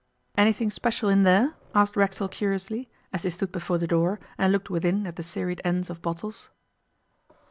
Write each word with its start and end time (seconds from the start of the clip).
'Anything 0.35 0.71
special 0.71 1.09
in 1.09 1.21
there?' 1.21 1.53
asked 1.75 1.95
Racksole 1.95 2.27
curiously, 2.29 2.89
as 3.13 3.21
they 3.21 3.29
stood 3.29 3.51
before 3.51 3.77
the 3.77 3.85
door, 3.85 4.19
and 4.35 4.51
looked 4.51 4.71
within 4.71 5.05
at 5.05 5.15
the 5.15 5.21
seined 5.21 5.61
ends 5.63 5.91
of 5.91 6.01
bottles. 6.01 6.49